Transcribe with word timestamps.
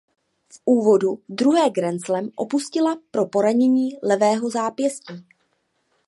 V 0.53 0.61
úvodu 0.65 1.21
druhé 1.29 1.69
grandslam 1.69 2.29
opustila 2.35 2.95
pro 3.11 3.25
poranění 3.25 3.89
levého 4.03 4.49
zápěstí. 4.49 5.25